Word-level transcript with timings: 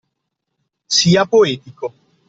Sia 0.87 1.27
poetico 1.27 1.93